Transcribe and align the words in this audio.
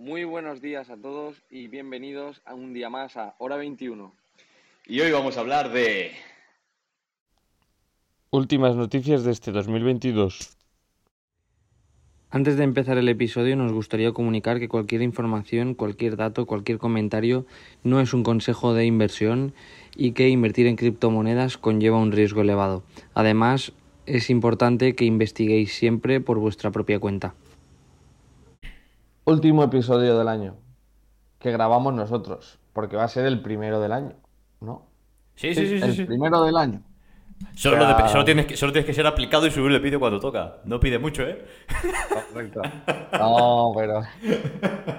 Muy 0.00 0.24
buenos 0.24 0.62
días 0.62 0.88
a 0.88 0.96
todos 0.96 1.36
y 1.50 1.68
bienvenidos 1.68 2.40
a 2.46 2.54
un 2.54 2.72
día 2.72 2.88
más 2.88 3.18
a 3.18 3.34
Hora 3.36 3.58
21. 3.58 4.14
Y 4.86 4.98
hoy 5.02 5.12
vamos 5.12 5.36
a 5.36 5.40
hablar 5.40 5.70
de... 5.72 6.12
Últimas 8.30 8.76
noticias 8.76 9.24
de 9.24 9.32
este 9.32 9.52
2022. 9.52 10.56
Antes 12.30 12.56
de 12.56 12.64
empezar 12.64 12.96
el 12.96 13.10
episodio 13.10 13.56
nos 13.56 13.74
gustaría 13.74 14.12
comunicar 14.12 14.58
que 14.58 14.68
cualquier 14.68 15.02
información, 15.02 15.74
cualquier 15.74 16.16
dato, 16.16 16.46
cualquier 16.46 16.78
comentario 16.78 17.44
no 17.84 18.00
es 18.00 18.14
un 18.14 18.22
consejo 18.22 18.72
de 18.72 18.86
inversión 18.86 19.52
y 19.94 20.12
que 20.12 20.30
invertir 20.30 20.66
en 20.66 20.76
criptomonedas 20.76 21.58
conlleva 21.58 21.98
un 21.98 22.12
riesgo 22.12 22.40
elevado. 22.40 22.84
Además, 23.12 23.74
es 24.06 24.30
importante 24.30 24.94
que 24.94 25.04
investiguéis 25.04 25.74
siempre 25.74 26.22
por 26.22 26.38
vuestra 26.38 26.70
propia 26.70 26.98
cuenta. 26.98 27.34
Último 29.30 29.62
episodio 29.62 30.18
del 30.18 30.26
año 30.26 30.56
que 31.38 31.52
grabamos 31.52 31.94
nosotros, 31.94 32.58
porque 32.72 32.96
va 32.96 33.04
a 33.04 33.08
ser 33.08 33.26
el 33.26 33.40
primero 33.42 33.80
del 33.80 33.92
año, 33.92 34.14
¿no? 34.60 34.86
Sí, 35.36 35.54
sí, 35.54 35.66
sí, 35.68 35.78
sí. 35.78 35.84
El 35.84 35.94
sí. 35.94 36.04
primero 36.04 36.42
del 36.42 36.56
año. 36.56 36.82
Solo, 37.54 37.76
de- 37.86 38.08
solo 38.08 38.24
tienes 38.24 38.46
que, 38.46 38.56
solo 38.56 38.72
tienes 38.72 38.86
que 38.86 38.92
ser 38.92 39.06
aplicado 39.06 39.46
y 39.46 39.50
subir 39.52 39.72
el 39.72 39.80
vídeo 39.80 40.00
cuando 40.00 40.18
toca. 40.20 40.56
No 40.64 40.80
pide 40.80 40.98
mucho, 40.98 41.22
¿eh? 41.22 41.46
Correcto. 42.32 42.60
No, 43.18 43.72
pero 43.76 44.02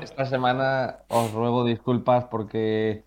esta 0.01 0.25
semana 0.25 0.99
os 1.09 1.31
ruego 1.33 1.65
disculpas 1.65 2.23
porque 2.25 3.03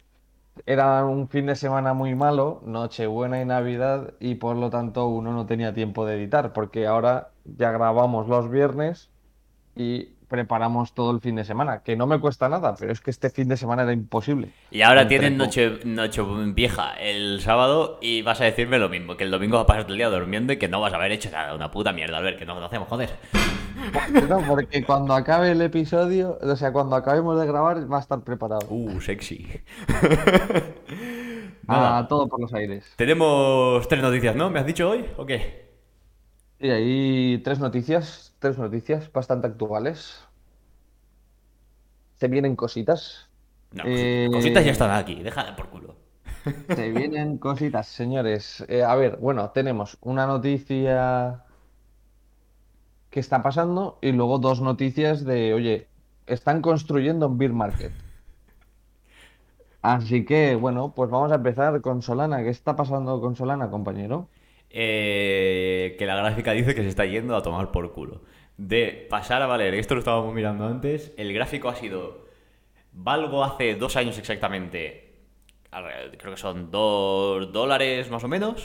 era 0.67 1.05
un 1.07 1.29
fin 1.29 1.47
de 1.47 1.57
semana 1.57 1.95
muy 1.95 2.15
malo, 2.15 2.61
Nochebuena 2.67 3.41
y 3.41 3.47
Navidad, 3.47 4.13
y 4.21 4.35
por 4.37 4.57
lo 4.57 4.69
tanto 4.71 5.07
uno 5.09 5.33
no 5.33 5.47
tenía 5.47 5.73
tiempo 5.75 6.05
de 6.07 6.17
editar, 6.17 6.53
porque 6.53 6.87
ahora 6.87 7.31
ya 7.45 7.73
grabamos 7.73 8.29
los 8.29 8.49
viernes 8.51 9.11
y 9.75 10.11
preparamos 10.35 10.95
todo 10.95 11.13
el 11.13 11.21
fin 11.21 11.37
de 11.37 11.45
semana, 11.45 11.83
que 11.85 11.97
no 11.97 12.07
me 12.07 12.19
cuesta 12.19 12.49
nada, 12.49 12.77
pero 12.79 12.93
es 12.93 13.01
que 13.01 13.11
este 13.11 13.31
fin 13.31 13.47
de 13.49 13.57
semana 13.57 13.83
era 13.85 13.93
imposible. 13.93 14.51
Y 14.71 14.83
ahora 14.83 15.03
Entre 15.03 15.19
tienes 15.21 15.31
co- 15.31 15.37
noche, 15.37 15.79
noche 15.85 16.23
vieja 16.55 16.95
el 17.01 17.41
sábado 17.41 17.99
y 18.03 18.23
vas 18.23 18.41
a 18.41 18.45
decirme 18.45 18.79
lo 18.79 18.89
mismo, 18.89 19.17
que 19.17 19.25
el 19.25 19.31
domingo 19.31 19.57
vas 19.57 19.65
a 19.65 19.67
pasar 19.69 19.87
el 19.91 19.97
día 19.97 20.09
durmiendo 20.11 20.53
y 20.53 20.57
que 20.59 20.69
no 20.69 20.81
vas 20.81 20.93
a 20.93 20.97
haber 20.97 21.13
hecho 21.13 21.31
nada, 21.31 21.55
una 21.55 21.71
puta 21.71 21.93
mierda, 21.93 22.19
a 22.19 22.21
ver, 22.21 22.37
que 22.37 22.45
no 22.47 22.59
lo 22.59 22.67
hacemos, 22.67 22.89
joder. 22.89 23.11
No, 24.29 24.41
porque 24.49 24.85
cuando 24.85 25.15
acabe 25.15 25.53
el 25.53 25.61
episodio, 25.63 26.39
o 26.41 26.57
sea, 26.57 26.73
cuando 26.73 26.97
acabemos 26.97 27.39
de 27.41 27.47
grabar, 27.47 27.91
va 27.93 27.99
a 27.99 28.01
estar 28.01 28.21
preparado. 28.23 28.67
Uh, 28.71 29.01
sexy. 29.01 29.47
Nada, 31.67 32.07
todo 32.09 32.29
por 32.29 32.41
los 32.41 32.53
aires. 32.55 32.85
tenemos 32.97 33.87
tres 33.89 34.03
noticias, 34.03 34.37
¿no? 34.37 34.51
¿Me 34.51 34.61
has 34.61 34.67
dicho 34.67 34.89
hoy 34.91 35.05
o 35.17 35.25
qué? 35.25 35.65
Y 36.59 36.71
ahí 36.71 37.41
tres 37.45 37.59
noticias, 37.59 38.34
tres 38.39 38.59
noticias 38.59 39.11
bastante 39.13 39.47
actuales. 39.47 40.25
Se 42.15 42.29
vienen 42.29 42.57
cositas. 42.57 43.29
No, 43.73 43.83
Eh, 43.87 44.29
cositas 44.33 44.65
ya 44.65 44.73
están 44.73 44.91
aquí, 44.91 45.23
déjala 45.23 45.57
por 45.57 45.69
culo. 45.69 45.97
Se 46.77 46.91
vienen 46.91 47.39
cositas, 47.39 47.87
señores. 47.89 48.65
Eh, 48.69 48.83
a 48.85 48.95
ver, 48.95 49.17
bueno, 49.17 49.51
tenemos 49.51 49.99
una 50.03 50.27
noticia 50.27 51.45
que 53.11 53.21
está 53.21 53.43
pasando 53.43 53.99
y 54.03 54.13
luego 54.13 54.39
dos 54.39 54.61
noticias 54.61 55.25
de, 55.25 55.55
oye, 55.55 55.89
están 56.27 56.61
construyendo 56.61 57.29
un 57.29 57.39
beer 57.39 57.53
market. 57.53 57.93
Así 59.83 60.25
que, 60.25 60.57
bueno, 60.57 60.93
pues 60.95 61.11
vamos 61.11 61.31
a 61.31 61.37
empezar 61.37 61.81
con 61.81 62.01
Solana. 62.03 62.43
¿Qué 62.43 62.49
está 62.49 62.75
pasando 62.75 63.21
con 63.21 63.37
Solana, 63.37 63.71
compañero? 63.71 64.29
Eh, 64.77 65.97
que 65.99 66.07
la 66.07 66.17
gráfica 66.17 66.53
dice 66.53 66.75
que 66.75 66.83
se 66.83 66.89
está 66.89 67.05
yendo 67.07 67.37
a 67.37 67.43
tomar 67.43 67.71
por 67.73 67.93
culo. 67.93 68.23
De 68.57 69.07
pasar 69.11 69.43
a 69.43 69.47
valer, 69.47 69.75
esto 69.75 69.95
lo 69.95 70.01
estábamos 70.01 70.35
mirando 70.35 70.67
antes, 70.67 71.13
el 71.17 71.33
gráfico 71.33 71.69
ha 71.69 71.77
sido, 71.77 72.27
valgo 72.93 73.45
hace 73.45 73.77
dos 73.77 73.97
años 73.97 74.19
exactamente, 74.19 75.15
creo 76.19 76.35
que 76.35 76.41
son 76.41 76.71
dos 76.71 77.53
dólares 77.53 78.11
más 78.11 78.25
o 78.25 78.29
menos, 78.29 78.65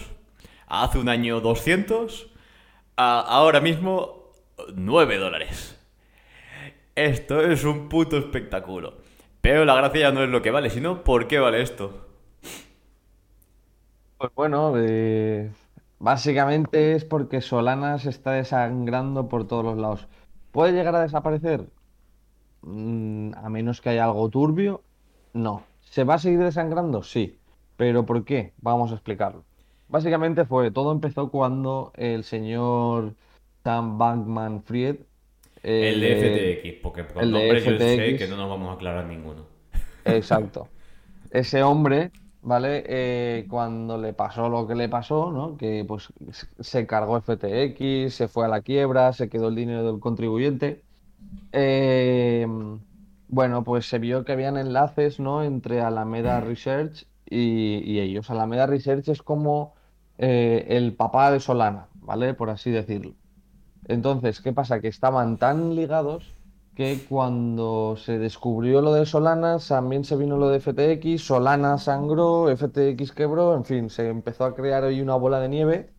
hace 0.68 1.00
un 1.00 1.10
año 1.10 1.42
200, 1.42 2.30
a- 2.98 3.22
ahora 3.22 3.62
mismo 3.62 4.32
9 4.76 5.18
dólares. 5.18 5.78
Esto 6.96 7.42
es 7.42 7.64
un 7.64 7.90
puto 7.90 8.18
espectáculo. 8.18 8.98
Pero 9.42 9.66
la 9.66 9.76
gracia 9.76 10.02
ya 10.02 10.12
no 10.12 10.24
es 10.24 10.30
lo 10.30 10.42
que 10.42 10.52
vale, 10.52 10.70
sino 10.70 11.04
por 11.04 11.28
qué 11.28 11.40
vale 11.40 11.62
esto. 11.62 12.06
Pues 14.18 14.34
bueno, 14.36 14.74
eh, 14.78 15.52
básicamente 16.00 16.96
es 16.96 17.06
porque 17.06 17.42
Solana 17.42 18.00
se 18.00 18.10
está 18.10 18.32
desangrando 18.32 19.28
por 19.30 19.48
todos 19.48 19.64
los 19.64 19.78
lados. 19.78 20.08
¿Puede 20.52 20.74
llegar 20.74 20.96
a 20.96 21.02
desaparecer? 21.02 21.68
Mm, 22.62 23.34
a 23.36 23.50
menos 23.50 23.82
que 23.82 23.90
haya 23.90 24.06
algo 24.06 24.30
turbio, 24.30 24.82
no. 25.34 25.64
¿Se 25.82 26.04
va 26.04 26.16
a 26.16 26.20
seguir 26.20 26.40
desangrando? 26.40 27.04
Sí. 27.04 27.38
¿Pero 27.78 28.06
por 28.06 28.26
qué? 28.26 28.54
Vamos 28.62 28.92
a 28.92 28.96
explicarlo. 28.96 29.44
Básicamente 29.88 30.46
fue, 30.46 30.70
todo 30.70 30.92
empezó 30.92 31.32
cuando 31.32 31.92
el 31.96 32.24
señor 32.24 33.16
Sam 33.64 33.98
Bankman-Fried, 33.98 34.98
El 35.64 36.04
eh, 36.04 36.16
de 36.16 36.62
FTX, 36.62 36.82
porque 36.84 37.04
por 37.06 37.24
el 37.24 37.32
de 37.32 37.40
nombres 37.40 37.66
yo 37.66 37.78
sé 37.78 38.16
que 38.18 38.28
no 38.28 38.38
nos 38.38 38.50
vamos 38.50 38.70
a 38.70 38.74
aclarar 38.74 39.06
ninguno. 39.06 39.46
Exacto. 40.06 40.68
Ese 41.32 41.64
hombre, 41.64 42.12
¿vale? 42.42 42.84
Eh, 42.88 43.48
cuando 43.50 43.98
le 43.98 44.14
pasó 44.14 44.50
lo 44.50 44.68
que 44.68 44.76
le 44.76 44.90
pasó, 44.90 45.32
¿no? 45.32 45.58
Que 45.58 45.86
pues 45.88 46.14
se 46.60 46.88
cargó 46.88 47.18
FTX, 47.18 48.14
se 48.14 48.28
fue 48.28 48.46
a 48.46 48.48
la 48.50 48.62
quiebra, 48.62 49.14
se 49.14 49.30
quedó 49.30 49.50
el 49.50 49.56
dinero 49.56 49.84
del 49.92 50.00
contribuyente. 50.00 50.86
Eh, 51.52 52.48
bueno, 53.28 53.64
pues 53.64 53.88
se 53.88 54.00
vio 54.00 54.26
que 54.26 54.32
habían 54.34 54.58
enlaces, 54.58 55.20
¿no? 55.20 55.44
Entre 55.44 55.82
Alameda 55.82 56.40
Research 56.42 57.08
y, 57.26 57.80
y 57.86 58.00
ellos. 58.00 58.30
Alameda 58.30 58.66
Research 58.68 59.08
es 59.10 59.22
como 59.24 59.76
eh, 60.18 60.66
el 60.70 60.96
papá 60.96 61.32
de 61.32 61.40
Solana, 61.40 61.90
¿vale? 61.96 62.34
Por 62.34 62.50
así 62.50 62.72
decirlo. 62.72 63.16
Entonces, 63.86 64.42
¿qué 64.42 64.54
pasa? 64.54 64.82
Que 64.82 64.88
estaban 64.90 65.38
tan 65.40 65.76
ligados 65.76 66.39
que 66.80 66.98
cuando 67.10 67.98
se 67.98 68.18
descubrió 68.20 68.80
lo 68.80 68.94
de 68.94 69.06
Solana, 69.06 69.58
también 69.60 70.06
se 70.06 70.16
vino 70.16 70.38
lo 70.38 70.48
de 70.48 70.62
FTX, 70.62 71.22
Solana 71.22 71.78
sangró, 71.78 72.48
FTX 72.56 73.12
quebró, 73.12 73.54
en 73.54 73.66
fin, 73.66 73.90
se 73.90 74.08
empezó 74.08 74.46
a 74.46 74.56
crear 74.56 74.86
hoy 74.86 75.02
una 75.02 75.16
bola 75.16 75.42
de 75.42 75.50
nieve. 75.50 75.90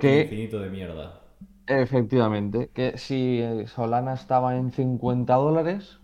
¿Qué? 0.00 0.22
infinito 0.22 0.58
de 0.58 0.70
mierda. 0.70 1.20
Efectivamente, 1.68 2.68
que 2.74 2.98
si 2.98 3.38
eh, 3.40 3.68
Solana 3.68 4.14
estaba 4.14 4.56
en 4.56 4.72
50 4.72 5.32
dólares, 5.34 6.00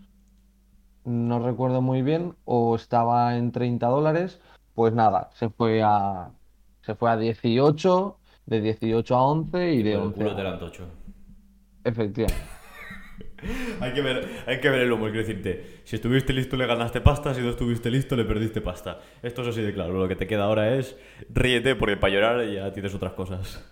no 1.03 1.39
recuerdo 1.39 1.81
muy 1.81 2.03
bien, 2.03 2.37
o 2.45 2.77
estaba 2.77 3.35
en 3.35 3.51
30 3.51 3.85
dólares, 3.85 4.39
pues 4.75 4.93
nada, 4.93 5.29
se 5.33 5.49
fue 5.49 5.83
a, 5.83 6.31
se 6.83 6.95
fue 6.95 7.11
a 7.11 7.17
18, 7.17 8.17
de 8.45 8.61
18 8.61 9.13
a 9.13 9.27
11 9.27 9.73
y 9.73 9.83
de 9.83 9.91
Por 9.91 9.99
el 9.99 10.07
11 10.07 10.17
culo 10.19 10.31
a... 10.31 10.35
te 10.37 10.43
la 10.43 10.53
antocho. 10.53 10.85
Efectivamente. 11.83 12.62
Hay 13.79 13.93
que 13.93 14.01
ver, 14.01 14.27
hay 14.47 14.59
que 14.59 14.69
ver 14.69 14.81
el 14.81 14.91
humo, 14.91 15.05
quiero 15.05 15.19
decirte. 15.19 15.81
Si 15.83 15.95
estuviste 15.95 16.33
listo 16.33 16.55
le 16.55 16.65
ganaste 16.65 17.01
pasta, 17.01 17.33
si 17.33 17.41
no 17.41 17.49
estuviste 17.49 17.89
listo 17.91 18.15
le 18.15 18.25
perdiste 18.25 18.61
pasta. 18.61 18.99
Esto 19.21 19.41
es 19.41 19.49
así 19.49 19.61
de 19.61 19.73
claro. 19.73 19.93
Lo 19.93 20.07
que 20.07 20.15
te 20.15 20.27
queda 20.27 20.45
ahora 20.45 20.75
es 20.75 20.97
ríete 21.29 21.75
porque 21.75 21.97
para 21.97 22.13
llorar 22.13 22.45
ya 22.49 22.71
tienes 22.71 22.93
otras 22.93 23.13
cosas. 23.13 23.63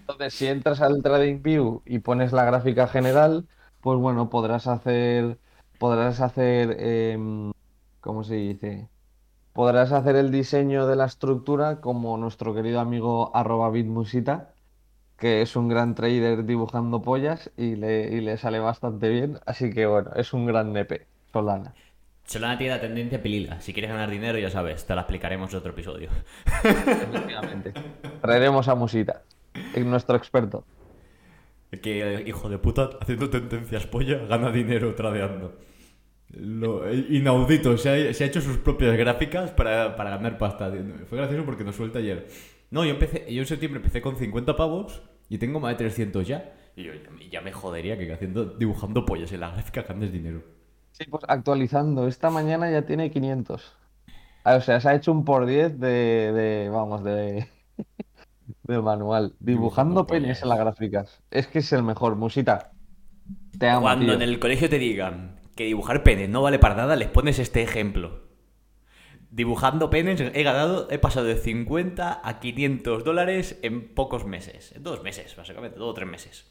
Entonces, 0.00 0.34
si 0.34 0.46
entras 0.48 0.80
al 0.80 1.02
TradingView 1.02 1.82
y 1.86 2.00
pones 2.00 2.32
la 2.32 2.44
gráfica 2.44 2.88
general, 2.88 3.46
pues 3.80 3.98
bueno, 3.98 4.28
podrás 4.28 4.66
hacer, 4.66 5.38
podrás 5.78 6.20
hacer, 6.20 6.76
em, 6.80 7.52
¿cómo 8.00 8.24
se 8.24 8.34
dice? 8.34 8.88
Podrás 9.52 9.92
hacer 9.92 10.16
el 10.16 10.30
diseño 10.30 10.86
de 10.86 10.96
la 10.96 11.06
estructura 11.06 11.80
como 11.80 12.16
nuestro 12.18 12.54
querido 12.54 12.80
amigo 12.80 13.34
arroba 13.36 13.70
bitmusita, 13.70 14.52
que 15.20 15.42
es 15.42 15.54
un 15.54 15.68
gran 15.68 15.94
trader 15.94 16.44
dibujando 16.44 17.02
pollas 17.02 17.50
y 17.56 17.76
le, 17.76 18.08
y 18.08 18.22
le 18.22 18.38
sale 18.38 18.58
bastante 18.58 19.10
bien. 19.10 19.38
Así 19.46 19.70
que 19.70 19.86
bueno, 19.86 20.10
es 20.16 20.32
un 20.32 20.46
gran 20.46 20.72
nepe, 20.72 21.06
Solana. 21.32 21.74
Solana 22.24 22.56
tiene 22.56 22.74
la 22.74 22.80
tendencia 22.80 23.22
pilila. 23.22 23.60
Si 23.60 23.72
quieres 23.74 23.90
ganar 23.90 24.08
dinero, 24.08 24.38
ya 24.38 24.50
sabes, 24.50 24.86
te 24.86 24.94
la 24.94 25.02
explicaremos 25.02 25.52
en 25.52 25.58
otro 25.58 25.72
episodio. 25.72 26.08
Efectivamente. 26.64 27.74
Traeremos 28.22 28.66
a 28.68 28.74
Musita, 28.74 29.22
es 29.74 29.84
nuestro 29.84 30.16
experto. 30.16 30.64
Que 31.82 32.24
hijo 32.26 32.48
de 32.48 32.58
puta, 32.58 32.90
haciendo 33.00 33.28
tendencias 33.30 33.86
polla, 33.86 34.18
gana 34.26 34.50
dinero 34.50 34.94
tradeando. 34.94 35.58
Lo, 36.30 36.88
eh, 36.88 37.06
inaudito, 37.10 37.76
se 37.76 38.08
ha, 38.08 38.14
se 38.14 38.24
ha 38.24 38.26
hecho 38.26 38.40
sus 38.40 38.56
propias 38.58 38.96
gráficas 38.96 39.50
para, 39.50 39.96
para 39.96 40.10
ganar 40.10 40.38
pasta. 40.38 40.72
Fue 41.08 41.18
gracioso 41.18 41.44
porque 41.44 41.64
nos 41.64 41.76
suelta 41.76 41.98
ayer. 41.98 42.26
No, 42.70 42.84
yo 42.84 42.90
empecé, 42.92 43.32
yo 43.32 43.42
en 43.42 43.46
septiembre 43.48 43.78
empecé 43.78 44.00
con 44.00 44.16
50 44.16 44.56
pavos 44.56 45.02
y 45.28 45.38
tengo 45.38 45.60
más 45.60 45.72
de 45.72 45.76
300 45.78 46.26
ya. 46.26 46.54
Y 46.76 46.84
yo 46.84 46.92
ya, 46.94 47.10
me- 47.10 47.28
ya 47.28 47.40
me 47.40 47.52
jodería 47.52 47.98
que 47.98 48.12
haciendo, 48.12 48.44
dibujando 48.44 49.04
pollas 49.04 49.32
en 49.32 49.40
la 49.40 49.50
gráfica 49.50 49.82
ganes 49.82 50.12
dinero. 50.12 50.42
Sí, 50.92 51.04
pues 51.10 51.24
actualizando. 51.28 52.06
Esta 52.08 52.30
mañana 52.30 52.70
ya 52.70 52.82
tiene 52.86 53.10
500. 53.10 53.76
Ah, 54.44 54.56
O 54.56 54.60
sea, 54.60 54.80
se 54.80 54.88
ha 54.88 54.94
hecho 54.94 55.12
un 55.12 55.24
por 55.24 55.46
10 55.46 55.78
de, 55.80 55.88
de, 56.32 56.68
vamos, 56.70 57.04
de, 57.04 57.48
de 58.64 58.80
manual. 58.82 59.36
Dibujando 59.40 60.06
Dibujando 60.06 60.06
penes 60.06 60.42
en 60.42 60.48
las 60.50 60.58
gráficas. 60.58 61.22
Es 61.30 61.46
que 61.48 61.60
es 61.60 61.72
el 61.72 61.82
mejor. 61.82 62.16
Musita, 62.16 62.72
te 63.58 63.68
amo, 63.68 63.88
Cuando 63.88 63.98
tío. 63.98 64.14
en 64.14 64.22
el 64.22 64.38
colegio 64.38 64.68
te 64.70 64.78
digan 64.78 65.40
que 65.56 65.64
dibujar 65.64 66.02
penes 66.04 66.28
no 66.28 66.42
vale 66.42 66.58
para 66.58 66.74
nada, 66.76 66.96
les 66.96 67.08
pones 67.08 67.38
este 67.38 67.62
ejemplo. 67.62 68.29
Dibujando 69.30 69.90
penes 69.90 70.20
he 70.20 70.42
ganado, 70.42 70.88
he 70.90 70.98
pasado 70.98 71.26
de 71.26 71.36
50 71.36 72.20
a 72.24 72.40
500 72.40 73.04
dólares 73.04 73.58
en 73.62 73.88
pocos 73.94 74.24
meses. 74.24 74.72
En 74.72 74.82
dos 74.82 75.02
meses, 75.02 75.36
básicamente, 75.36 75.78
dos 75.78 75.90
o 75.90 75.94
tres 75.94 76.08
meses. 76.08 76.50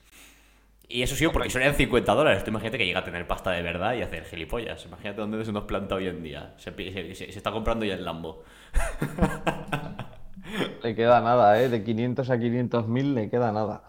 Y 0.88 1.04
eso 1.04 1.16
sí, 1.16 1.28
porque 1.28 1.50
solían 1.50 1.76
50 1.76 2.14
dólares. 2.16 2.44
Tú 2.44 2.50
imagínate 2.52 2.78
que 2.78 2.86
llega 2.86 3.00
a 3.02 3.04
tener 3.04 3.28
pasta 3.28 3.52
de 3.52 3.62
verdad 3.62 3.94
y 3.96 4.02
hacer 4.02 4.24
gilipollas. 4.26 4.86
Imagínate 4.86 5.20
dónde 5.22 5.44
se 5.46 5.52
nos 5.52 5.66
planta 5.66 5.96
hoy 5.96 6.08
en 6.08 6.24
día. 6.24 6.54
Se- 6.58 6.72
se 7.16 7.26
está 7.26 7.52
comprando 7.52 7.86
ya 7.86 7.94
el 7.96 8.06
Lambo. 8.06 8.44
Le 10.84 10.96
queda 10.96 11.22
nada, 11.22 11.62
¿eh? 11.62 11.70
De 11.70 11.84
500 11.84 12.30
a 12.30 12.40
500 12.40 12.88
mil 12.88 13.14
le 13.14 13.30
queda 13.30 13.52
nada. 13.52 13.84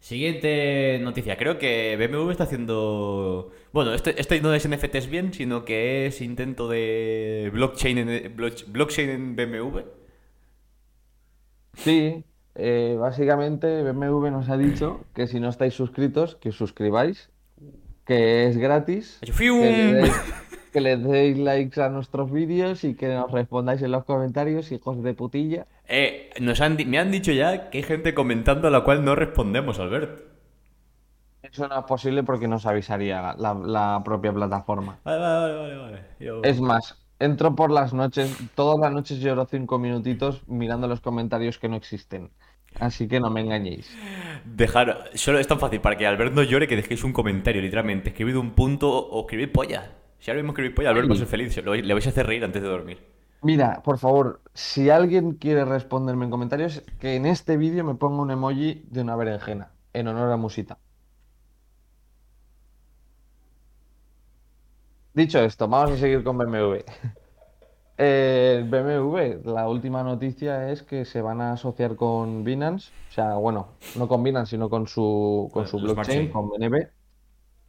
Siguiente 0.00 0.98
noticia. 1.02 1.36
Creo 1.36 1.58
que 1.58 1.96
BMW 1.96 2.30
está 2.30 2.44
haciendo. 2.44 3.52
Bueno, 3.72 3.92
esto, 3.94 4.10
esto 4.10 4.34
no 4.42 4.54
es 4.54 4.66
NFTs 4.68 5.08
bien, 5.08 5.32
sino 5.34 5.64
que 5.66 6.06
es 6.06 6.20
intento 6.22 6.68
de 6.68 7.50
blockchain 7.52 7.98
en, 7.98 8.36
block- 8.36 8.64
blockchain 8.66 9.10
en 9.10 9.36
BMW. 9.36 9.80
Sí, 11.74 12.24
eh, 12.54 12.96
básicamente 12.98 13.82
BMW 13.82 14.30
nos 14.30 14.48
ha 14.48 14.56
dicho 14.56 15.04
que 15.14 15.26
si 15.26 15.38
no 15.38 15.48
estáis 15.50 15.74
suscritos, 15.74 16.34
que 16.36 16.48
os 16.48 16.56
suscribáis, 16.56 17.30
que 18.06 18.46
es 18.48 18.56
gratis, 18.56 19.18
que 19.20 19.32
le 19.60 19.92
deis, 20.02 20.12
que 20.70 20.80
le 20.80 20.96
deis 20.96 21.38
likes 21.38 21.80
a 21.80 21.88
nuestros 21.88 22.30
vídeos 22.32 22.84
y 22.84 22.94
que 22.96 23.08
nos 23.08 23.30
respondáis 23.32 23.82
en 23.82 23.92
los 23.92 24.04
comentarios, 24.04 24.72
hijos 24.72 25.02
de 25.02 25.14
putilla. 25.14 25.66
Eh, 25.88 26.30
nos 26.40 26.60
han, 26.62 26.76
me 26.88 26.98
han 26.98 27.10
dicho 27.10 27.32
ya 27.32 27.68
que 27.70 27.78
hay 27.78 27.84
gente 27.84 28.14
comentando 28.14 28.68
a 28.68 28.70
la 28.70 28.82
cual 28.84 29.04
no 29.04 29.14
respondemos, 29.14 29.78
Albert. 29.78 30.22
Eso 31.42 31.68
no 31.68 31.78
es 31.78 31.84
posible 31.86 32.22
porque 32.22 32.48
nos 32.48 32.66
avisaría 32.66 33.34
la, 33.38 33.54
la 33.54 34.02
propia 34.04 34.32
plataforma. 34.32 34.98
Vale, 35.04 35.18
vale, 35.18 35.54
vale, 35.54 35.76
vale. 35.76 35.92
vale. 35.92 36.06
Yo- 36.18 36.42
Es 36.42 36.60
más, 36.60 36.98
entro 37.18 37.54
por 37.54 37.70
las 37.70 37.92
noches, 37.94 38.36
todas 38.54 38.78
las 38.78 38.92
noches 38.92 39.18
lloro 39.20 39.46
cinco 39.46 39.78
minutitos 39.78 40.46
mirando 40.48 40.86
los 40.88 41.00
comentarios 41.00 41.58
que 41.58 41.68
no 41.68 41.76
existen. 41.76 42.30
Así 42.78 43.08
que 43.08 43.20
no 43.20 43.30
me 43.30 43.40
engañéis. 43.40 44.00
Dejar. 44.44 45.10
Solo 45.14 45.38
es 45.38 45.46
tan 45.46 45.58
fácil 45.58 45.80
para 45.80 45.96
que 45.96 46.06
Albert 46.06 46.32
no 46.34 46.42
llore 46.42 46.68
que 46.68 46.76
dejéis 46.76 47.04
un 47.04 47.12
comentario, 47.12 47.60
literalmente. 47.62 48.10
Escribid 48.10 48.36
un 48.36 48.52
punto 48.52 48.90
o 48.90 49.20
escribid 49.22 49.50
polla. 49.52 49.99
Si 50.20 50.30
ahora 50.30 50.42
mismo 50.42 50.52
escribid 50.52 50.74
polla, 50.74 50.90
Albert 50.90 51.10
va 51.10 51.14
a 51.14 51.18
ser 51.18 51.26
feliz. 51.26 51.56
Le 51.56 51.94
vais 51.94 52.06
a 52.06 52.10
hacer 52.10 52.26
reír 52.26 52.44
antes 52.44 52.62
de 52.62 52.68
dormir. 52.68 52.98
Mira, 53.42 53.82
por 53.82 53.98
favor, 53.98 54.42
si 54.54 54.90
alguien 54.90 55.32
quiere 55.32 55.64
responderme 55.64 56.26
en 56.26 56.30
comentarios, 56.30 56.82
que 56.98 57.16
en 57.16 57.24
este 57.26 57.56
vídeo 57.56 57.84
me 57.84 57.94
ponga 57.94 58.22
un 58.22 58.30
emoji 58.30 58.84
de 58.90 59.00
una 59.00 59.16
berenjena, 59.16 59.72
en 59.94 60.08
honor 60.08 60.30
a 60.30 60.36
Musita. 60.36 60.78
Dicho 65.14 65.38
esto, 65.40 65.68
vamos 65.68 65.92
a 65.92 65.96
seguir 65.96 66.22
con 66.24 66.38
BMW. 66.38 66.78
Eh, 68.02 68.64
BMW, 68.66 69.46
la 69.52 69.68
última 69.68 70.02
noticia 70.02 70.70
es 70.70 70.82
que 70.82 71.04
se 71.04 71.20
van 71.20 71.42
a 71.42 71.52
asociar 71.52 71.96
con 71.96 72.44
Binance, 72.44 72.90
o 73.10 73.12
sea, 73.12 73.34
bueno, 73.34 73.74
no 73.94 74.08
con 74.08 74.22
Binance, 74.22 74.52
sino 74.52 74.70
con 74.70 74.86
su, 74.86 75.50
con 75.52 75.66
su 75.66 75.78
blockchain, 75.78 76.30
Chain. 76.30 76.32
con 76.32 76.48
BNB, 76.48 76.88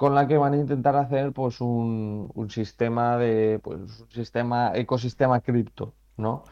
con 0.02 0.16
la 0.16 0.28
que 0.28 0.38
van 0.44 0.54
a 0.54 0.58
intentar 0.58 0.96
hacer 0.96 1.32
pues 1.34 1.62
un, 1.62 2.30
un 2.34 2.50
sistema 2.50 3.18
de, 3.18 3.60
pues 3.64 4.02
un 4.02 4.10
sistema, 4.12 4.72
ecosistema 4.76 5.42
cripto, 5.42 5.96
¿no? 6.18 6.44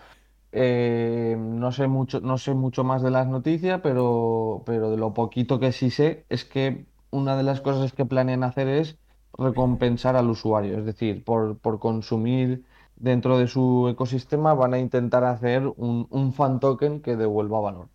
Eh, 0.52 1.36
no 1.40 1.72
sé 1.72 1.88
mucho, 1.88 2.22
no 2.22 2.38
sé 2.38 2.54
mucho 2.56 2.84
más 2.84 3.02
de 3.04 3.12
las 3.12 3.28
noticias, 3.28 3.82
pero, 3.84 4.64
pero 4.66 4.92
de 4.92 4.98
lo 4.98 5.14
poquito 5.14 5.60
que 5.60 5.72
sí 5.74 5.92
sé 5.92 6.26
es 6.30 6.46
que 6.46 6.88
una 7.12 7.38
de 7.38 7.44
las 7.44 7.62
cosas 7.62 7.94
que 7.94 8.06
planean 8.06 8.44
hacer 8.44 8.68
es 8.70 9.00
recompensar 9.38 10.16
al 10.16 10.30
usuario, 10.30 10.78
es 10.80 10.86
decir, 10.86 11.24
por, 11.26 11.60
por 11.60 11.80
consumir 11.80 12.66
dentro 12.98 13.38
de 13.40 13.48
su 13.48 13.88
ecosistema 13.90 14.54
van 14.56 14.74
a 14.76 14.80
intentar 14.80 15.24
hacer 15.26 15.68
un, 15.78 16.08
un 16.12 16.34
fan 16.34 16.60
token 16.60 17.02
que 17.02 17.16
devuelva 17.18 17.60
valor. 17.62 17.90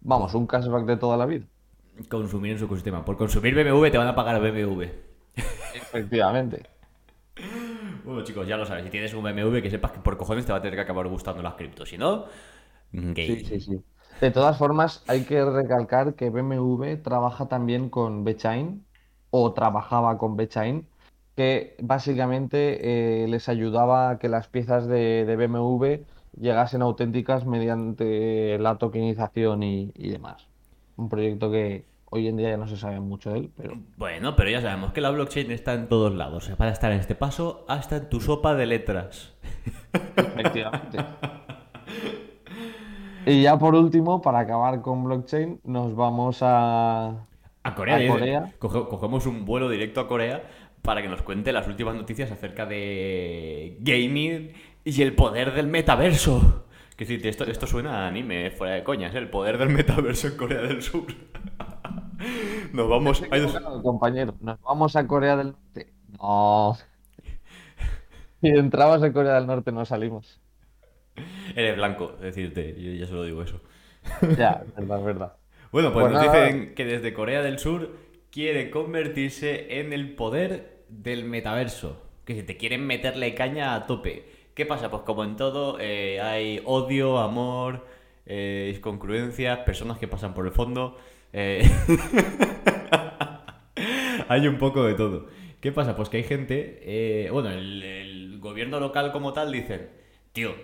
Vamos, 0.00 0.34
un 0.34 0.46
cashback 0.46 0.86
de 0.86 0.96
toda 0.98 1.16
la 1.18 1.26
vida. 1.26 1.46
Consumir 2.08 2.52
en 2.52 2.58
su 2.58 2.64
ecosistema. 2.66 3.04
Por 3.04 3.16
consumir 3.16 3.54
BMW 3.54 3.90
te 3.90 3.98
van 3.98 4.08
a 4.08 4.14
pagar 4.14 4.40
BMW. 4.40 4.84
Efectivamente. 5.72 6.70
Bueno, 8.04 8.22
chicos, 8.24 8.46
ya 8.46 8.56
lo 8.56 8.66
sabes. 8.66 8.84
Si 8.84 8.90
tienes 8.90 9.14
un 9.14 9.22
BMW, 9.22 9.62
que 9.62 9.70
sepas 9.70 9.92
que 9.92 10.00
por 10.00 10.16
cojones 10.16 10.46
te 10.46 10.52
va 10.52 10.58
a 10.58 10.62
tener 10.62 10.76
que 10.76 10.82
acabar 10.82 11.06
gustando 11.08 11.42
las 11.42 11.54
criptos. 11.54 11.88
Si 11.88 11.98
no, 11.98 12.26
gay. 12.92 13.38
Sí, 13.38 13.44
sí, 13.44 13.60
sí. 13.60 13.84
De 14.20 14.30
todas 14.30 14.58
formas, 14.58 15.04
hay 15.08 15.24
que 15.24 15.44
recalcar 15.44 16.14
que 16.14 16.30
BMW 16.30 16.96
trabaja 17.02 17.48
también 17.48 17.90
con 17.90 18.24
Bechain, 18.24 18.86
o 19.30 19.54
trabajaba 19.54 20.18
con 20.18 20.36
Bechain, 20.36 20.90
que 21.36 21.76
básicamente 21.80 23.24
eh, 23.24 23.28
les 23.28 23.48
ayudaba 23.48 24.10
a 24.10 24.18
que 24.18 24.28
las 24.28 24.48
piezas 24.48 24.86
de, 24.86 25.24
de 25.26 25.36
BMW 25.36 26.06
llegasen 26.34 26.82
auténticas 26.82 27.46
mediante 27.46 28.58
la 28.58 28.78
tokenización 28.78 29.62
y, 29.62 29.92
y 29.94 30.10
demás. 30.10 30.49
Un 30.96 31.08
proyecto 31.08 31.50
que 31.50 31.84
hoy 32.10 32.28
en 32.28 32.36
día 32.36 32.50
ya 32.50 32.56
no 32.56 32.66
se 32.66 32.76
sabe 32.76 33.00
mucho 33.00 33.30
de 33.32 33.38
él, 33.40 33.50
pero 33.56 33.74
Bueno, 33.96 34.34
pero 34.36 34.50
ya 34.50 34.60
sabemos 34.60 34.92
que 34.92 35.00
la 35.00 35.10
blockchain 35.10 35.50
está 35.52 35.74
en 35.74 35.88
todos 35.88 36.12
lados. 36.14 36.44
O 36.44 36.46
sea, 36.46 36.56
para 36.56 36.72
estar 36.72 36.90
en 36.92 37.00
este 37.00 37.14
paso, 37.14 37.64
hasta 37.68 37.96
en 37.96 38.08
tu 38.08 38.20
sopa 38.20 38.54
de 38.54 38.66
letras. 38.66 39.34
efectivamente. 40.16 40.98
Y 43.26 43.42
ya 43.42 43.58
por 43.58 43.74
último, 43.74 44.20
para 44.22 44.40
acabar 44.40 44.80
con 44.80 45.04
blockchain, 45.04 45.60
nos 45.64 45.94
vamos 45.94 46.38
a, 46.42 47.08
A 47.62 47.74
Corea, 47.74 47.96
A 47.96 47.98
dice. 47.98 48.12
Corea. 48.12 48.52
Coge- 48.58 48.88
cogemos 48.88 49.26
un 49.26 49.44
vuelo 49.44 49.68
directo 49.68 50.00
a 50.00 50.08
Corea 50.08 50.42
para 50.82 51.02
que 51.02 51.08
nos 51.08 51.20
cuente 51.22 51.52
las 51.52 51.68
últimas 51.68 51.94
noticias 51.94 52.30
acerca 52.32 52.64
de 52.66 53.76
gaming 53.80 54.52
y 54.84 55.02
el 55.02 55.14
poder 55.14 55.52
del 55.52 55.66
metaverso. 55.66 56.64
Que 57.00 57.06
decir, 57.06 57.26
esto, 57.26 57.44
esto 57.44 57.66
suena 57.66 58.04
a 58.04 58.08
anime, 58.08 58.50
fuera 58.50 58.74
de 58.74 58.84
coñas, 58.84 59.14
¿eh? 59.14 59.18
el 59.18 59.30
poder 59.30 59.56
del 59.56 59.70
metaverso 59.70 60.26
en 60.28 60.36
Corea 60.36 60.60
del 60.60 60.82
Sur. 60.82 61.06
Nos 62.74 62.90
vamos. 62.90 63.24
hay 63.30 63.40
dos- 63.40 63.58
compañero. 63.82 64.34
Nos 64.42 64.60
vamos 64.60 64.94
a 64.96 65.06
Corea 65.06 65.34
del 65.34 65.52
Norte. 65.52 65.94
No. 66.20 66.76
Si 68.42 68.48
entramos 68.48 69.02
a 69.02 69.12
Corea 69.14 69.34
del 69.36 69.46
Norte 69.46 69.72
no 69.72 69.86
salimos. 69.86 70.42
Eres 71.56 71.76
blanco, 71.76 72.12
decirte, 72.20 72.74
yo 72.78 72.92
ya 72.92 73.06
solo 73.06 73.24
digo 73.24 73.42
eso. 73.42 73.62
Ya, 74.36 74.62
es 74.66 74.74
verdad, 74.76 74.98
es 74.98 75.04
verdad. 75.06 75.32
Bueno, 75.72 75.94
pues, 75.94 76.04
Pues 76.04 76.12
nos 76.14 76.26
nada. 76.26 76.44
dicen 76.44 76.74
que 76.74 76.84
desde 76.84 77.14
Corea 77.14 77.40
del 77.40 77.58
Sur 77.58 77.96
quiere 78.30 78.70
convertirse 78.70 79.80
en 79.80 79.94
el 79.94 80.14
poder 80.16 80.84
del 80.90 81.24
metaverso. 81.24 82.02
Que 82.26 82.34
si 82.34 82.42
te 82.42 82.58
quieren 82.58 82.86
meterle 82.86 83.34
caña 83.34 83.74
a 83.74 83.86
tope. 83.86 84.26
¿Qué 84.54 84.66
pasa? 84.66 84.90
Pues 84.90 85.02
como 85.02 85.24
en 85.24 85.36
todo, 85.36 85.78
eh, 85.80 86.20
hay 86.20 86.60
odio, 86.64 87.18
amor, 87.18 87.86
eh, 88.26 88.72
incongruencias, 88.76 89.60
personas 89.60 89.98
que 89.98 90.08
pasan 90.08 90.34
por 90.34 90.46
el 90.46 90.52
fondo. 90.52 90.98
eh, 91.32 91.62
hay 94.28 94.46
un 94.46 94.58
poco 94.58 94.84
de 94.84 94.94
todo. 94.94 95.26
¿Qué 95.60 95.72
pasa? 95.72 95.94
Pues 95.96 96.08
que 96.08 96.18
hay 96.18 96.24
gente, 96.24 96.80
eh, 96.82 97.30
bueno, 97.30 97.50
el, 97.50 97.82
el 97.82 98.38
gobierno 98.40 98.80
local 98.80 99.12
como 99.12 99.32
tal 99.32 99.52
dicen, 99.52 99.90
tío, 100.32 100.54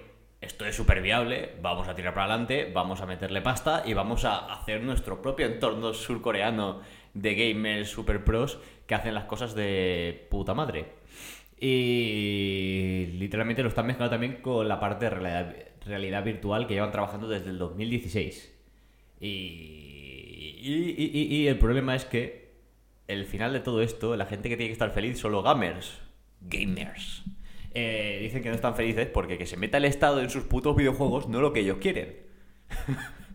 esto 0.40 0.64
es 0.66 0.74
súper 0.76 1.02
viable, 1.02 1.52
vamos 1.62 1.88
a 1.88 1.94
tirar 1.94 2.14
para 2.14 2.26
adelante, 2.26 2.70
vamos 2.72 3.00
a 3.00 3.06
meterle 3.06 3.42
pasta 3.42 3.82
y 3.86 3.94
vamos 3.94 4.24
a 4.24 4.52
hacer 4.54 4.82
nuestro 4.82 5.20
propio 5.22 5.46
entorno 5.46 5.92
surcoreano 5.94 6.80
de 7.14 7.34
gamers 7.34 7.90
super 7.90 8.24
pros 8.24 8.58
que 8.86 8.94
hacen 8.94 9.14
las 9.14 9.24
cosas 9.24 9.54
de 9.54 10.26
puta 10.30 10.54
madre. 10.54 10.86
Y 11.58 13.06
literalmente 13.18 13.62
lo 13.62 13.68
están 13.68 13.86
mezclando 13.86 14.10
también 14.10 14.36
con 14.42 14.68
la 14.68 14.78
parte 14.78 15.06
de 15.06 15.10
realidad, 15.10 15.54
realidad 15.86 16.24
virtual 16.24 16.66
que 16.66 16.74
llevan 16.74 16.92
trabajando 16.92 17.28
desde 17.28 17.50
el 17.50 17.58
2016. 17.58 18.52
Y, 19.20 19.26
y, 20.62 21.36
y- 21.36 21.48
el 21.48 21.58
problema 21.58 21.94
es 21.94 22.04
que 22.04 22.46
el 23.08 23.24
final 23.26 23.52
de 23.52 23.60
todo 23.60 23.82
esto, 23.82 24.16
la 24.16 24.26
gente 24.26 24.48
que 24.48 24.56
tiene 24.56 24.68
que 24.68 24.72
estar 24.74 24.90
feliz 24.92 25.18
son 25.18 25.32
los 25.32 25.44
gamers. 25.44 25.98
Gamers. 26.40 27.24
Eh, 27.74 28.18
dicen 28.22 28.42
que 28.42 28.48
no 28.48 28.54
están 28.54 28.74
felices 28.74 29.06
porque 29.06 29.38
que 29.38 29.46
se 29.46 29.56
meta 29.56 29.78
el 29.78 29.84
Estado 29.84 30.20
en 30.22 30.30
sus 30.30 30.44
putos 30.44 30.76
videojuegos 30.76 31.28
no 31.28 31.38
es 31.38 31.42
lo 31.42 31.52
que 31.52 31.60
ellos 31.60 31.78
quieren. 31.80 32.16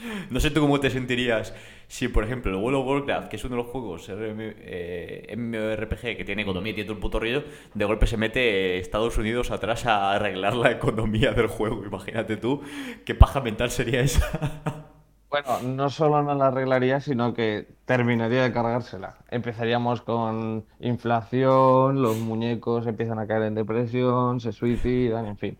no 0.30 0.40
sé 0.40 0.50
tú 0.50 0.60
cómo 0.60 0.80
te 0.80 0.90
sentirías 0.90 1.54
si, 1.86 2.08
por 2.08 2.24
ejemplo, 2.24 2.50
el 2.50 2.62
World 2.62 2.78
of 2.78 2.86
Warcraft, 2.86 3.28
que 3.28 3.36
es 3.36 3.44
uno 3.44 3.56
de 3.56 3.62
los 3.62 3.72
juegos 3.72 4.06
eh, 4.10 5.34
MMORPG 5.36 6.16
que 6.16 6.24
tiene 6.24 6.42
economía 6.42 6.72
y 6.72 6.74
tiene 6.74 6.88
todo 6.88 6.96
el 6.96 7.00
puto 7.00 7.18
rollo, 7.18 7.44
de 7.72 7.84
golpe 7.84 8.06
se 8.06 8.16
mete 8.16 8.78
Estados 8.78 9.16
Unidos 9.16 9.50
atrás 9.50 9.86
a 9.86 10.12
arreglar 10.12 10.54
la 10.54 10.70
economía 10.70 11.32
del 11.32 11.46
juego. 11.46 11.84
Imagínate 11.84 12.36
tú 12.36 12.62
qué 13.04 13.14
paja 13.14 13.40
mental 13.40 13.70
sería 13.70 14.00
esa. 14.00 14.84
Bueno, 15.30 15.60
no 15.60 15.90
solo 15.90 16.22
no 16.22 16.34
la 16.34 16.46
arreglaría, 16.46 17.00
sino 17.00 17.34
que 17.34 17.68
terminaría 17.84 18.42
de 18.42 18.50
cargársela. 18.50 19.18
Empezaríamos 19.30 20.00
con 20.00 20.64
inflación, 20.80 22.00
los 22.00 22.16
muñecos 22.16 22.86
empiezan 22.86 23.18
a 23.18 23.26
caer 23.26 23.42
en 23.42 23.54
depresión, 23.54 24.40
se 24.40 24.52
suicidan, 24.52 25.26
en 25.26 25.36
fin. 25.36 25.58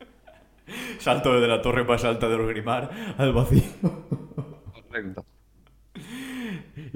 Salto 0.98 1.34
desde 1.34 1.48
la 1.48 1.60
torre 1.60 1.84
más 1.84 2.02
alta 2.04 2.30
de 2.30 2.38
los 2.38 2.48
Grimar 2.48 2.90
al 3.18 3.34
vacío. 3.34 3.62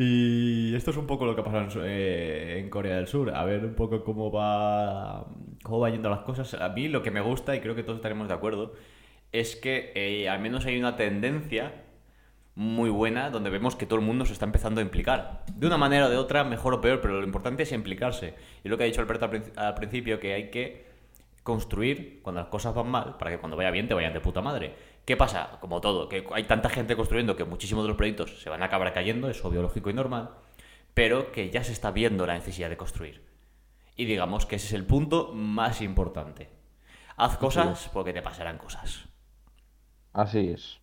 Y 0.04 0.74
esto 0.74 0.90
es 0.90 0.96
un 0.96 1.06
poco 1.06 1.26
lo 1.26 1.36
que 1.36 1.42
pasa 1.42 1.58
en, 1.58 1.68
eh, 1.84 2.58
en 2.58 2.70
Corea 2.70 2.96
del 2.96 3.06
Sur. 3.06 3.34
A 3.34 3.44
ver 3.44 3.64
un 3.64 3.74
poco 3.74 4.02
cómo 4.02 4.32
va, 4.32 5.26
cómo 5.62 5.78
va 5.78 5.90
yendo 5.90 6.10
las 6.10 6.20
cosas. 6.20 6.54
A 6.54 6.68
mí 6.70 6.88
lo 6.88 7.02
que 7.02 7.12
me 7.12 7.20
gusta, 7.20 7.54
y 7.54 7.60
creo 7.60 7.76
que 7.76 7.84
todos 7.84 7.98
estaremos 7.98 8.26
de 8.26 8.34
acuerdo, 8.34 8.72
es 9.30 9.54
que 9.54 9.92
eh, 9.94 10.28
al 10.28 10.40
menos 10.40 10.66
hay 10.66 10.78
una 10.78 10.96
tendencia 10.96 11.84
muy 12.54 12.90
buena 12.90 13.30
donde 13.30 13.48
vemos 13.48 13.76
que 13.76 13.86
todo 13.86 14.00
el 14.00 14.04
mundo 14.04 14.26
se 14.26 14.32
está 14.32 14.44
empezando 14.44 14.80
a 14.80 14.84
implicar. 14.84 15.44
De 15.54 15.66
una 15.68 15.78
manera 15.78 16.06
o 16.06 16.10
de 16.10 16.16
otra, 16.16 16.42
mejor 16.42 16.74
o 16.74 16.80
peor, 16.80 17.00
pero 17.00 17.20
lo 17.20 17.24
importante 17.26 17.62
es 17.62 17.72
implicarse. 17.72 18.34
Y 18.64 18.68
lo 18.68 18.76
que 18.76 18.82
ha 18.82 18.86
dicho 18.86 19.00
Alberto 19.00 19.26
al, 19.26 19.42
al 19.56 19.74
principio, 19.74 20.18
que 20.18 20.34
hay 20.34 20.50
que 20.50 20.84
construir 21.42 22.20
cuando 22.22 22.40
las 22.40 22.50
cosas 22.50 22.74
van 22.74 22.88
mal 22.88 23.16
para 23.18 23.30
que 23.32 23.38
cuando 23.38 23.56
vaya 23.56 23.70
bien 23.70 23.88
te 23.88 23.94
vayan 23.94 24.12
de 24.12 24.20
puta 24.20 24.40
madre. 24.40 24.74
¿Qué 25.04 25.16
pasa? 25.16 25.58
Como 25.60 25.80
todo, 25.80 26.08
que 26.08 26.26
hay 26.32 26.44
tanta 26.44 26.68
gente 26.68 26.94
construyendo 26.94 27.34
que 27.34 27.44
muchísimos 27.44 27.84
de 27.84 27.88
los 27.88 27.96
proyectos 27.96 28.40
se 28.40 28.48
van 28.48 28.62
a 28.62 28.66
acabar 28.66 28.92
cayendo, 28.92 29.28
es 29.28 29.44
obvio, 29.44 29.60
lógico 29.62 29.90
y 29.90 29.94
normal, 29.94 30.30
pero 30.94 31.32
que 31.32 31.50
ya 31.50 31.64
se 31.64 31.72
está 31.72 31.90
viendo 31.90 32.24
la 32.26 32.34
necesidad 32.34 32.70
de 32.70 32.76
construir. 32.76 33.24
Y 33.96 34.04
digamos 34.04 34.46
que 34.46 34.56
ese 34.56 34.66
es 34.68 34.72
el 34.74 34.86
punto 34.86 35.32
más 35.34 35.80
importante. 35.80 36.48
Haz 37.16 37.36
cosas 37.36 37.90
porque 37.92 38.12
te 38.12 38.22
pasarán 38.22 38.58
cosas. 38.58 39.08
Así 40.12 40.50
es. 40.50 40.80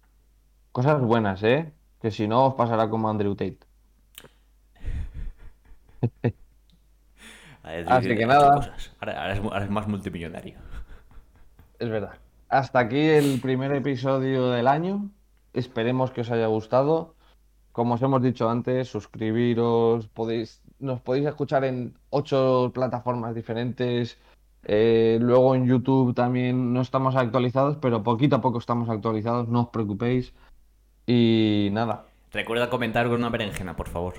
Cosas 0.71 1.01
buenas, 1.01 1.41
¿eh? 1.43 1.71
Que 2.01 2.11
si 2.11 2.27
no 2.27 2.45
os 2.47 2.53
pasará 2.55 2.89
como 2.89 3.09
Andrew 3.09 3.35
Tate. 3.35 3.59
Así 7.63 7.85
Así 7.87 8.15
que 8.15 8.25
nada. 8.25 8.73
Ahora, 8.99 9.21
ahora 9.21 9.33
es, 9.33 9.39
ahora 9.39 9.63
es 9.63 9.69
más 9.69 9.87
multimillonario. 9.87 10.57
Es 11.77 11.89
verdad. 11.89 12.17
Hasta 12.49 12.79
aquí 12.79 12.99
el 12.99 13.39
primer 13.41 13.71
episodio 13.73 14.49
del 14.49 14.67
año. 14.67 15.09
Esperemos 15.53 16.11
que 16.11 16.21
os 16.21 16.31
haya 16.31 16.47
gustado. 16.47 17.15
Como 17.71 17.93
os 17.93 18.01
hemos 18.01 18.21
dicho 18.21 18.49
antes, 18.49 18.87
suscribiros, 18.89 20.07
podéis, 20.07 20.61
nos 20.79 20.99
podéis 21.01 21.27
escuchar 21.27 21.63
en 21.63 21.93
ocho 22.09 22.71
plataformas 22.73 23.35
diferentes. 23.35 24.17
Eh, 24.63 25.17
luego 25.21 25.55
en 25.55 25.65
YouTube 25.67 26.13
también 26.13 26.73
no 26.73 26.81
estamos 26.81 27.15
actualizados, 27.15 27.77
pero 27.77 28.03
poquito 28.03 28.37
a 28.37 28.41
poco 28.41 28.57
estamos 28.59 28.89
actualizados, 28.89 29.47
no 29.47 29.61
os 29.61 29.67
preocupéis. 29.69 30.33
Y 31.05 31.69
nada, 31.71 32.05
Recuerda 32.31 32.69
comentar 32.69 33.07
con 33.07 33.15
una 33.15 33.29
berenjena, 33.29 33.75
por 33.75 33.89
favor. 33.89 34.15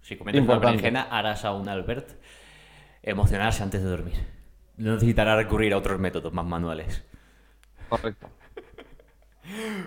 Si 0.00 0.16
comentas 0.16 0.42
una 0.42 0.54
Importante. 0.54 0.76
berenjena, 0.82 1.02
harás 1.10 1.44
a 1.44 1.52
un 1.52 1.68
Albert 1.68 2.08
emocionarse 3.02 3.62
antes 3.62 3.82
de 3.82 3.88
dormir. 3.88 4.14
No 4.76 4.94
necesitará 4.94 5.36
recurrir 5.36 5.72
a 5.72 5.78
otros 5.78 6.00
métodos 6.00 6.32
más 6.32 6.44
manuales. 6.44 7.04
Correcto. 7.88 8.28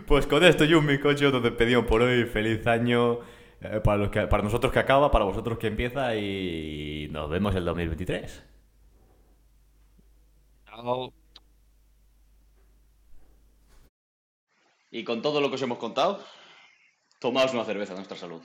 Pues 0.06 0.27
con 0.27 0.44
esto 0.44 0.66
y 0.66 0.74
un 0.74 0.86
bizcocho 0.86 1.32
nos 1.32 1.44
despedimos 1.44 1.86
por 1.86 2.01
hoy. 2.01 2.25
Feliz 2.25 2.66
año 2.68 3.20
eh, 3.62 3.82
para, 3.84 3.98
los 3.98 4.10
que, 4.10 4.27
para 4.27 4.44
nosotros 4.44 4.72
que 4.72 4.80
acaba, 4.80 5.10
para 5.12 5.25
vosotros 5.25 5.58
que 5.58 5.68
empieza 5.68 6.16
y 6.16 7.08
nos 7.12 7.30
vemos 7.30 7.56
el 7.56 7.66
2023. 7.66 8.44
Y 14.92 15.04
con 15.04 15.22
todo 15.22 15.42
lo 15.42 15.50
que 15.50 15.56
os 15.56 15.62
hemos 15.62 15.80
contado, 15.80 16.24
tomaos 17.20 17.54
una 17.54 17.66
cerveza 17.66 17.94
a 17.94 17.96
nuestra 17.96 18.18
salud. 18.18 18.42